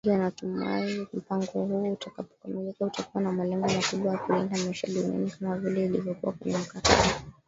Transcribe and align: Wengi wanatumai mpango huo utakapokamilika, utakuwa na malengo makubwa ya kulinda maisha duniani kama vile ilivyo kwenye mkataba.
Wengi 0.03 0.11
wanatumai 0.19 1.07
mpango 1.13 1.51
huo 1.65 1.91
utakapokamilika, 1.93 2.85
utakuwa 2.85 3.23
na 3.23 3.31
malengo 3.31 3.67
makubwa 3.67 4.11
ya 4.13 4.17
kulinda 4.19 4.59
maisha 4.65 4.87
duniani 4.87 5.31
kama 5.31 5.57
vile 5.57 5.85
ilivyo 5.85 6.13
kwenye 6.13 6.57
mkataba. 6.57 7.03